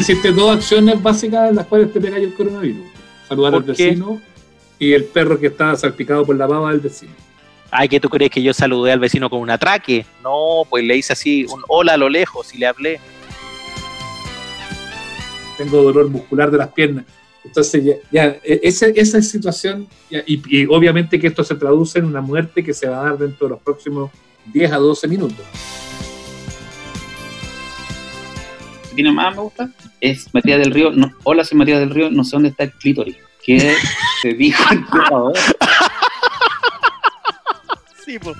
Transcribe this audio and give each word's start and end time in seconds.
hiciste 0.00 0.32
dos 0.32 0.56
acciones 0.56 1.00
básicas 1.02 1.50
en 1.50 1.56
las 1.56 1.66
cuales 1.66 1.92
te 1.92 2.00
pegáis 2.00 2.24
el 2.24 2.34
coronavirus. 2.34 2.86
Saludar 3.28 3.54
al 3.54 3.62
vecino 3.62 4.20
y 4.78 4.92
el 4.92 5.04
perro 5.04 5.38
que 5.38 5.46
estaba 5.46 5.76
salpicado 5.76 6.26
por 6.26 6.36
la 6.36 6.46
baba 6.46 6.70
del 6.72 6.80
vecino. 6.80 7.12
Ay, 7.70 7.88
¿qué 7.88 7.98
tú 7.98 8.08
crees 8.08 8.30
que 8.30 8.42
yo 8.42 8.52
saludé 8.52 8.92
al 8.92 9.00
vecino 9.00 9.28
con 9.30 9.40
un 9.40 9.50
atraque? 9.50 10.04
No, 10.22 10.62
pues 10.68 10.84
le 10.84 10.96
hice 10.96 11.12
así 11.12 11.44
un 11.46 11.62
hola 11.68 11.94
a 11.94 11.96
lo 11.96 12.08
lejos 12.08 12.54
y 12.54 12.58
le 12.58 12.66
hablé. 12.66 13.00
Tengo 15.56 15.82
dolor 15.82 16.08
muscular 16.08 16.50
de 16.50 16.58
las 16.58 16.68
piernas. 16.68 17.04
Entonces, 17.44 17.84
ya, 18.10 18.38
e, 18.42 18.60
esa, 18.62 18.86
esa 18.86 19.20
situación, 19.22 19.86
y, 20.10 20.40
y, 20.48 20.66
obviamente 20.66 21.20
que 21.20 21.26
esto 21.26 21.44
se 21.44 21.54
traduce 21.54 21.98
en 21.98 22.06
una 22.06 22.20
muerte 22.20 22.64
que 22.64 22.72
se 22.72 22.88
va 22.88 23.00
a 23.00 23.04
dar 23.04 23.18
dentro 23.18 23.46
de 23.46 23.54
los 23.54 23.62
próximos 23.62 24.10
10 24.52 24.72
a 24.72 24.76
12 24.76 25.08
minutos. 25.08 25.44
Tiene 28.94 29.12
más 29.12 29.34
me 29.34 29.42
gusta 29.42 29.70
es 30.00 30.32
Matías 30.34 30.58
del 30.58 30.72
Río. 30.72 30.90
No, 30.90 31.10
hola, 31.24 31.44
soy 31.44 31.58
Matías 31.58 31.80
del 31.80 31.90
Río, 31.90 32.10
no 32.10 32.24
sé 32.24 32.36
dónde 32.36 32.50
está 32.50 32.64
el 32.64 32.72
clítoris. 32.72 33.16
¿Qué 33.44 33.74
te 34.22 34.34
dijo 34.34 34.62
el 34.72 34.84
Sí, 38.04 38.18
pues. 38.18 38.36